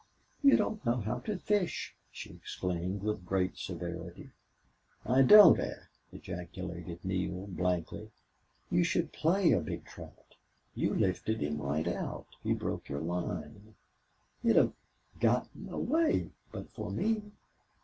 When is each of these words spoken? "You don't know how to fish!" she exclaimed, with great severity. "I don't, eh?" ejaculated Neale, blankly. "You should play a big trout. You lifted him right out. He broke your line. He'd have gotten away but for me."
"You 0.41 0.57
don't 0.57 0.83
know 0.83 0.97
how 1.01 1.19
to 1.19 1.37
fish!" 1.37 1.95
she 2.11 2.33
exclaimed, 2.33 3.03
with 3.03 3.23
great 3.23 3.55
severity. 3.59 4.31
"I 5.05 5.21
don't, 5.21 5.59
eh?" 5.59 5.75
ejaculated 6.11 7.05
Neale, 7.05 7.45
blankly. 7.45 8.09
"You 8.71 8.83
should 8.83 9.13
play 9.13 9.51
a 9.51 9.59
big 9.59 9.85
trout. 9.85 10.37
You 10.73 10.95
lifted 10.95 11.39
him 11.41 11.61
right 11.61 11.87
out. 11.87 12.25
He 12.41 12.51
broke 12.51 12.89
your 12.89 13.01
line. 13.01 13.75
He'd 14.41 14.55
have 14.55 14.73
gotten 15.19 15.69
away 15.69 16.31
but 16.51 16.71
for 16.71 16.89
me." 16.89 17.33